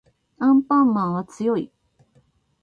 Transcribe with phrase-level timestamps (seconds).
[0.39, 1.71] アンパンマンは強い